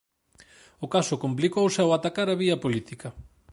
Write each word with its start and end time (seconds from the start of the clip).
O 0.85 0.87
caso 0.95 1.21
complicouse 1.23 1.79
ao 1.81 1.91
atacar 1.97 2.27
a 2.29 2.39
vía 2.41 2.61
política. 2.63 3.07